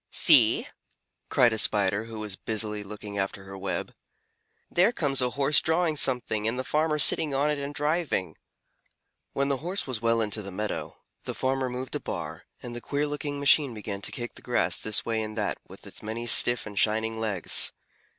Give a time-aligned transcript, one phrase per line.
[0.09, 0.67] "See!"
[1.29, 3.93] cried a Spider who was busily looking after her web,
[4.67, 8.35] "there comes a Horse drawing something, and the farmer sitting on it and driving."
[9.33, 12.81] When the Horse was well into the meadow, the farmer moved a bar, and the
[12.81, 16.25] queer looking machine began to kick the grass this way and that with its many
[16.25, 17.71] stiff and shining legs.